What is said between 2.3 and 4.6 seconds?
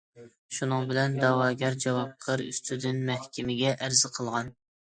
ئۈستىدىن مەھكىمىگە ئەرز قىلغان.